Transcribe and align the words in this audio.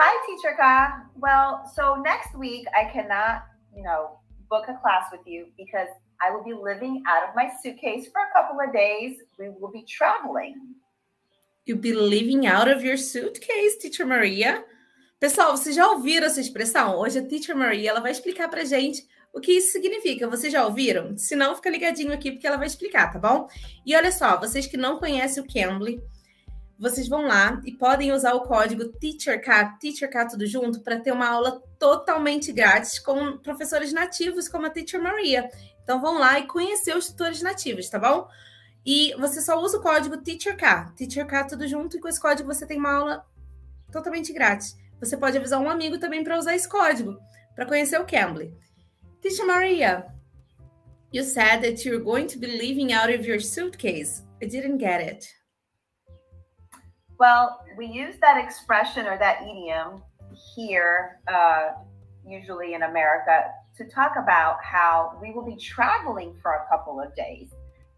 Hi, 0.00 0.14
Teacher 0.28 0.54
Ka. 0.56 1.02
Well, 1.16 1.68
so 1.74 1.96
next 1.96 2.38
week 2.38 2.68
I 2.72 2.84
cannot, 2.84 3.42
you 3.74 3.82
know, 3.82 4.20
book 4.48 4.66
a 4.68 4.74
class 4.74 5.10
with 5.10 5.26
you 5.26 5.46
because 5.56 5.88
I 6.24 6.30
will 6.30 6.44
be 6.44 6.54
living 6.54 7.02
out 7.08 7.28
of 7.28 7.34
my 7.34 7.50
suitcase 7.60 8.06
for 8.06 8.20
a 8.22 8.32
couple 8.32 8.60
of 8.64 8.72
days. 8.72 9.18
We 9.40 9.48
will 9.48 9.72
be 9.72 9.82
traveling. 9.82 10.54
You'll 11.66 11.80
be 11.80 11.94
living 11.94 12.46
out 12.46 12.68
of 12.68 12.84
your 12.84 12.96
suitcase, 12.96 13.76
Teacher 13.82 14.06
Maria. 14.06 14.64
Pessoal, 15.18 15.56
vocês 15.56 15.74
já 15.74 15.88
ouviram 15.90 16.28
essa 16.28 16.40
expressão? 16.40 16.96
Hoje 16.96 17.18
a 17.18 17.26
Teacher 17.26 17.56
Maria 17.56 17.90
ela 17.90 18.00
vai 18.00 18.12
explicar 18.12 18.46
para 18.48 18.64
gente 18.64 19.04
o 19.34 19.40
que 19.40 19.50
isso 19.50 19.72
significa. 19.72 20.28
Vocês 20.28 20.52
já 20.52 20.64
ouviram? 20.64 21.18
Se 21.18 21.34
não, 21.34 21.56
fica 21.56 21.70
ligadinho 21.70 22.12
aqui 22.12 22.30
porque 22.30 22.46
ela 22.46 22.56
vai 22.56 22.68
explicar, 22.68 23.12
tá 23.12 23.18
bom? 23.18 23.48
E 23.84 23.96
olha 23.96 24.12
só, 24.12 24.38
vocês 24.38 24.68
que 24.68 24.76
não 24.76 25.00
conhecem 25.00 25.42
o 25.42 25.46
Cambly, 25.52 26.00
vocês 26.78 27.08
vão 27.08 27.26
lá 27.26 27.60
e 27.64 27.72
podem 27.72 28.12
usar 28.12 28.34
o 28.34 28.42
código 28.42 28.86
TEACHERK, 28.86 29.80
TEACHERK 29.80 30.30
tudo 30.30 30.46
junto, 30.46 30.80
para 30.80 31.00
ter 31.00 31.10
uma 31.10 31.28
aula 31.28 31.60
totalmente 31.78 32.52
grátis 32.52 33.00
com 33.00 33.36
professores 33.38 33.92
nativos 33.92 34.48
como 34.48 34.66
a 34.66 34.70
Teacher 34.70 35.02
Maria. 35.02 35.50
Então 35.82 36.00
vão 36.00 36.18
lá 36.18 36.38
e 36.38 36.46
conhecer 36.46 36.96
os 36.96 37.08
tutores 37.08 37.42
nativos, 37.42 37.88
tá 37.88 37.98
bom? 37.98 38.28
E 38.86 39.12
você 39.18 39.40
só 39.40 39.60
usa 39.60 39.78
o 39.78 39.82
código 39.82 40.18
TEACHERK, 40.18 40.94
TEACHERK 40.96 41.48
tudo 41.48 41.66
junto, 41.66 41.96
e 41.96 42.00
com 42.00 42.08
esse 42.08 42.20
código 42.20 42.52
você 42.52 42.64
tem 42.64 42.78
uma 42.78 42.92
aula 42.92 43.26
totalmente 43.90 44.32
grátis. 44.32 44.76
Você 45.00 45.16
pode 45.16 45.36
avisar 45.36 45.60
um 45.60 45.68
amigo 45.68 45.98
também 45.98 46.22
para 46.22 46.38
usar 46.38 46.54
esse 46.54 46.68
código, 46.68 47.18
para 47.56 47.66
conhecer 47.66 48.00
o 48.00 48.06
Cambly. 48.06 48.54
Teacher 49.20 49.46
Maria, 49.46 50.06
you 51.12 51.24
said 51.24 51.60
that 51.62 51.84
you're 51.84 52.02
going 52.02 52.26
to 52.26 52.38
be 52.38 52.46
living 52.46 52.92
out 52.92 53.12
of 53.12 53.26
your 53.26 53.40
suitcase. 53.40 54.22
I 54.40 54.46
didn't 54.46 54.78
get 54.78 55.02
it. 55.02 55.38
Well, 57.18 57.64
we 57.76 57.86
use 57.86 58.14
that 58.20 58.42
expression 58.42 59.06
or 59.06 59.18
that 59.18 59.42
idiom 59.42 60.02
here, 60.54 61.18
uh, 61.26 61.70
usually 62.24 62.74
in 62.74 62.84
America, 62.84 63.50
to 63.76 63.84
talk 63.88 64.12
about 64.16 64.58
how 64.62 65.18
we 65.20 65.32
will 65.32 65.44
be 65.44 65.56
traveling 65.56 66.36
for 66.40 66.52
a 66.52 66.66
couple 66.70 67.00
of 67.00 67.14
days. 67.16 67.48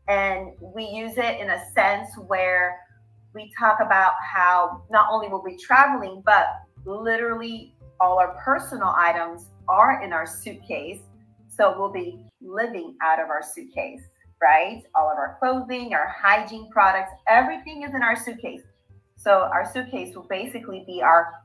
And 0.08 0.52
we 0.60 0.84
use 0.84 1.18
it 1.18 1.38
in 1.38 1.50
a 1.50 1.62
sense 1.74 2.08
where 2.28 2.80
we 3.34 3.52
talk 3.58 3.78
about 3.84 4.14
how 4.22 4.82
not 4.90 5.08
only 5.10 5.28
will 5.28 5.42
we 5.42 5.52
be 5.52 5.58
traveling, 5.58 6.22
but 6.24 6.46
literally 6.86 7.74
all 8.00 8.18
our 8.18 8.34
personal 8.42 8.94
items 8.96 9.50
are 9.68 10.02
in 10.02 10.14
our 10.14 10.26
suitcase. 10.26 11.00
So 11.48 11.74
we'll 11.78 11.92
be 11.92 12.24
living 12.40 12.96
out 13.02 13.20
of 13.20 13.28
our 13.28 13.42
suitcase, 13.42 14.00
right? 14.40 14.82
All 14.94 15.10
of 15.10 15.18
our 15.18 15.36
clothing, 15.38 15.92
our 15.92 16.08
hygiene 16.08 16.70
products, 16.70 17.12
everything 17.28 17.82
is 17.82 17.94
in 17.94 18.02
our 18.02 18.16
suitcase. 18.16 18.62
So 19.20 19.50
our 19.52 19.70
suitcase 19.70 20.16
will 20.16 20.26
basically 20.30 20.82
be 20.86 21.02
our 21.02 21.42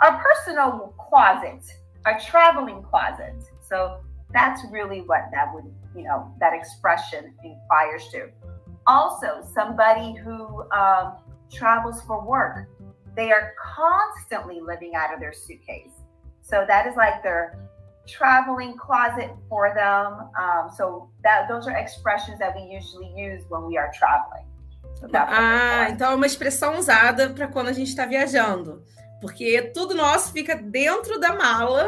our 0.00 0.22
personal 0.22 0.94
closet, 0.98 1.62
our 2.06 2.18
traveling 2.20 2.82
closet. 2.82 3.34
So 3.60 4.00
that's 4.32 4.62
really 4.70 5.00
what 5.02 5.22
that 5.32 5.52
would, 5.52 5.64
you 5.94 6.04
know, 6.04 6.32
that 6.40 6.54
expression 6.54 7.34
inquires 7.44 8.08
to. 8.12 8.28
Also, 8.86 9.46
somebody 9.54 10.14
who 10.14 10.62
um, 10.70 11.16
travels 11.52 12.00
for 12.02 12.24
work, 12.24 12.68
they 13.14 13.30
are 13.30 13.52
constantly 13.60 14.60
living 14.60 14.94
out 14.94 15.12
of 15.12 15.20
their 15.20 15.32
suitcase. 15.32 15.90
So 16.40 16.64
that 16.66 16.86
is 16.86 16.96
like 16.96 17.22
their 17.22 17.68
traveling 18.06 18.76
closet 18.78 19.30
for 19.50 19.74
them. 19.74 20.30
Um, 20.40 20.70
so 20.74 21.10
that 21.24 21.46
those 21.48 21.66
are 21.66 21.76
expressions 21.76 22.38
that 22.38 22.54
we 22.54 22.62
usually 22.62 23.12
use 23.14 23.42
when 23.50 23.66
we 23.66 23.76
are 23.76 23.92
traveling. 23.92 24.46
Ah, 25.12 25.88
então 25.90 26.12
é 26.12 26.14
uma 26.14 26.26
expressão 26.26 26.78
usada 26.78 27.30
para 27.30 27.48
quando 27.48 27.68
a 27.68 27.72
gente 27.72 27.88
está 27.88 28.04
viajando. 28.06 28.82
Porque 29.20 29.62
tudo 29.74 29.94
nosso 29.94 30.32
fica 30.32 30.54
dentro 30.54 31.18
da 31.18 31.34
mala. 31.34 31.86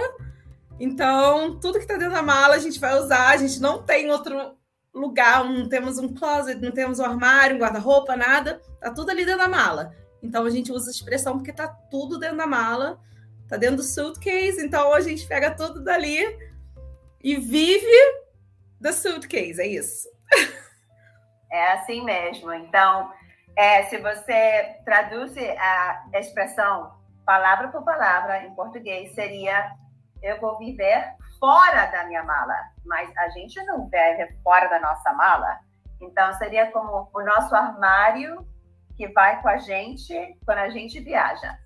Então, 0.79 1.59
tudo 1.61 1.75
que 1.75 1.85
está 1.85 1.97
dentro 1.97 2.15
da 2.15 2.23
mala 2.23 2.55
a 2.55 2.59
gente 2.59 2.79
vai 2.79 2.99
usar. 2.99 3.29
A 3.29 3.37
gente 3.37 3.61
não 3.61 3.83
tem 3.83 4.11
outro 4.11 4.57
lugar, 4.95 5.45
não 5.45 5.69
temos 5.69 5.99
um 5.99 6.13
closet, 6.15 6.61
não 6.61 6.73
temos 6.73 6.99
um 6.99 7.05
armário, 7.05 7.57
um 7.57 7.61
guarda-roupa, 7.61 8.17
nada. 8.17 8.61
Tá 8.81 8.91
tudo 8.91 9.11
ali 9.11 9.25
dentro 9.25 9.41
da 9.41 9.49
mala. 9.49 9.95
Então 10.23 10.45
a 10.45 10.51
gente 10.51 10.73
usa 10.73 10.91
a 10.91 10.93
expressão 10.93 11.37
porque 11.37 11.53
tá 11.53 11.69
tudo 11.69 12.19
dentro 12.19 12.37
da 12.37 12.47
mala, 12.47 13.01
tá 13.49 13.57
dentro 13.57 13.77
do 13.77 13.83
suitcase, 13.83 14.65
então 14.65 14.93
a 14.93 15.01
gente 15.01 15.27
pega 15.27 15.51
tudo 15.51 15.83
dali 15.83 16.21
e 17.23 17.37
vive 17.37 17.87
da 18.81 18.93
suitcase, 18.93 19.61
é 19.61 19.67
isso. 19.67 20.09
É 21.51 21.73
assim 21.73 22.03
mesmo. 22.05 22.53
Então, 22.53 23.13
é, 23.57 23.85
se 23.85 23.99
você 23.99 24.77
traduz 24.85 25.35
a 25.37 26.19
expressão 26.19 26.93
palavra 27.25 27.69
por 27.69 27.85
palavra 27.85 28.45
em 28.45 28.55
português, 28.55 29.15
seria 29.15 29.73
eu 30.23 30.39
vou 30.41 30.59
viver 30.59 31.15
fora 31.39 31.87
da 31.87 32.05
minha 32.05 32.23
mala. 32.23 32.55
Mas 32.85 33.11
a 33.17 33.29
gente 33.31 33.63
não 33.65 33.89
vive 33.89 34.33
fora 34.43 34.69
da 34.69 34.81
nossa 34.81 35.13
mala. 35.15 35.59
Então, 36.01 36.33
seria 36.35 36.71
como 36.71 37.11
o 37.13 37.23
nosso 37.23 37.55
armário 37.55 38.47
que 38.97 39.09
vai 39.09 39.41
com 39.41 39.49
a 39.49 39.59
gente 39.59 40.15
quando 40.45 40.59
a 40.59 40.71
gente 40.71 41.01
viaja. 41.01 41.59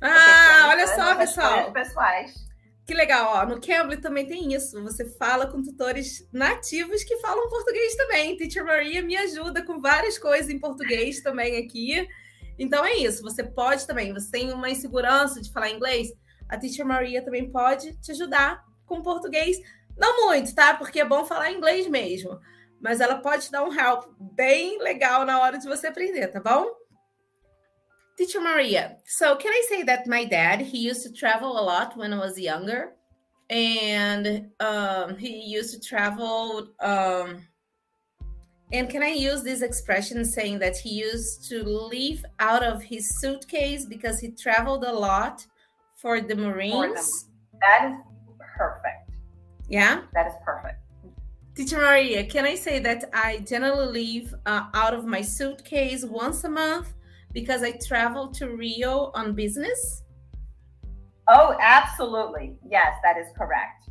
Ah, 0.00 0.68
olha 0.68 0.86
só, 0.86 1.14
pessoal. 1.16 1.72
Pessoais. 1.72 2.51
Que 2.92 2.96
legal, 2.98 3.32
ó. 3.36 3.46
No 3.46 3.58
Cambly 3.58 3.96
também 3.96 4.26
tem 4.26 4.52
isso. 4.52 4.82
Você 4.82 5.08
fala 5.16 5.46
com 5.46 5.62
tutores 5.62 6.28
nativos 6.30 7.02
que 7.02 7.16
falam 7.20 7.48
português 7.48 7.96
também. 7.96 8.36
Teacher 8.36 8.66
Maria 8.66 9.00
me 9.00 9.16
ajuda 9.16 9.64
com 9.64 9.80
várias 9.80 10.18
coisas 10.18 10.50
em 10.50 10.58
português 10.58 11.22
também 11.22 11.56
aqui. 11.56 12.06
Então 12.58 12.84
é 12.84 12.96
isso. 12.96 13.22
Você 13.22 13.42
pode 13.42 13.86
também. 13.86 14.12
Você 14.12 14.30
tem 14.30 14.52
uma 14.52 14.68
insegurança 14.68 15.40
de 15.40 15.50
falar 15.50 15.70
inglês? 15.70 16.12
A 16.46 16.58
Teacher 16.58 16.84
Maria 16.84 17.24
também 17.24 17.50
pode 17.50 17.98
te 17.98 18.12
ajudar 18.12 18.62
com 18.84 19.00
português. 19.00 19.56
Não 19.96 20.26
muito, 20.26 20.54
tá? 20.54 20.74
Porque 20.74 21.00
é 21.00 21.04
bom 21.06 21.24
falar 21.24 21.50
inglês 21.50 21.88
mesmo. 21.88 22.38
Mas 22.78 23.00
ela 23.00 23.22
pode 23.22 23.46
te 23.46 23.52
dar 23.52 23.64
um 23.64 23.72
help 23.72 24.04
bem 24.20 24.78
legal 24.82 25.24
na 25.24 25.40
hora 25.40 25.56
de 25.56 25.66
você 25.66 25.86
aprender, 25.86 26.28
tá 26.28 26.40
bom? 26.40 26.66
Teacher 28.16 28.40
Maria, 28.40 28.98
so 29.06 29.36
can 29.36 29.50
I 29.50 29.62
say 29.68 29.82
that 29.84 30.06
my 30.06 30.24
dad, 30.24 30.60
he 30.60 30.78
used 30.78 31.02
to 31.04 31.12
travel 31.12 31.58
a 31.58 31.64
lot 31.64 31.96
when 31.96 32.12
I 32.12 32.18
was 32.18 32.38
younger. 32.38 32.92
And 33.48 34.50
um, 34.60 35.16
he 35.16 35.42
used 35.42 35.74
to 35.74 35.80
travel. 35.80 36.68
Um, 36.80 37.46
and 38.72 38.88
can 38.88 39.02
I 39.02 39.08
use 39.08 39.42
this 39.42 39.60
expression 39.60 40.24
saying 40.24 40.58
that 40.60 40.76
he 40.76 40.90
used 40.90 41.48
to 41.50 41.62
leave 41.62 42.24
out 42.38 42.62
of 42.62 42.82
his 42.82 43.20
suitcase 43.20 43.84
because 43.84 44.18
he 44.20 44.30
traveled 44.30 44.84
a 44.84 44.92
lot 44.92 45.46
for 45.96 46.20
the 46.20 46.34
Marines? 46.34 47.26
For 47.50 47.58
that 47.60 47.90
is 47.90 47.98
perfect. 48.56 49.10
Yeah? 49.68 50.02
That 50.14 50.28
is 50.28 50.34
perfect. 50.44 50.78
Teacher 51.54 51.76
Maria, 51.76 52.24
can 52.24 52.46
I 52.46 52.54
say 52.54 52.78
that 52.78 53.10
I 53.12 53.38
generally 53.40 53.92
leave 53.92 54.34
uh, 54.46 54.64
out 54.72 54.94
of 54.94 55.04
my 55.04 55.20
suitcase 55.20 56.04
once 56.04 56.44
a 56.44 56.48
month 56.48 56.94
because 57.32 57.62
I 57.62 57.72
travel 57.86 58.28
to 58.38 58.48
Rio 58.56 59.10
on 59.14 59.34
business? 59.34 60.02
Oh, 61.28 61.56
absolutely. 61.60 62.56
Yes, 62.68 62.94
that 63.02 63.16
is 63.16 63.28
correct. 63.36 63.88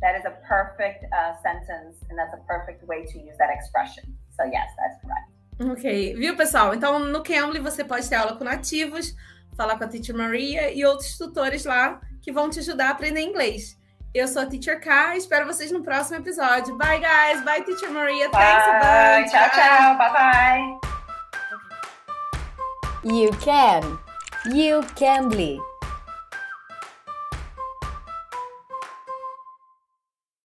That 0.00 0.16
is 0.16 0.24
a 0.26 0.36
perfect 0.46 1.04
uh, 1.12 1.34
sentence, 1.42 1.96
and 2.10 2.18
that's 2.18 2.34
a 2.34 2.42
perfect 2.46 2.86
way 2.86 3.04
to 3.06 3.18
use 3.18 3.36
that 3.38 3.50
expression. 3.50 4.04
So, 4.36 4.44
yes, 4.44 4.68
that's 4.78 5.00
correct. 5.02 5.30
Ok, 5.60 6.14
viu, 6.16 6.36
pessoal? 6.36 6.74
Então, 6.74 6.98
no 6.98 7.22
Cambly 7.22 7.60
você 7.60 7.84
pode 7.84 8.08
ter 8.08 8.16
aula 8.16 8.36
com 8.36 8.44
nativos, 8.44 9.14
falar 9.56 9.78
com 9.78 9.84
a 9.84 9.88
Teacher 9.88 10.14
Maria 10.14 10.72
e 10.72 10.84
outros 10.84 11.16
tutores 11.16 11.64
lá 11.64 12.00
que 12.20 12.32
vão 12.32 12.50
te 12.50 12.58
ajudar 12.58 12.88
a 12.88 12.90
aprender 12.90 13.20
inglês. 13.20 13.78
Eu 14.12 14.28
sou 14.28 14.42
a 14.42 14.46
Teacher 14.46 14.80
K, 14.80 15.16
espero 15.16 15.46
vocês 15.46 15.70
no 15.70 15.82
próximo 15.82 16.18
episódio. 16.18 16.76
Bye, 16.76 17.00
guys. 17.00 17.44
Bye, 17.44 17.62
Teacher 17.62 17.90
Maria. 17.90 18.28
Bye. 18.30 18.40
Thanks 18.40 18.66
a 18.66 18.72
bunch. 18.80 19.30
Tchau, 19.30 19.50
tchau. 19.50 19.98
Bye, 19.98 20.12
bye. 20.12 20.93
You 23.04 23.32
can. 23.32 23.98
You 24.46 24.82
can 24.96 25.28
be. 25.28 25.60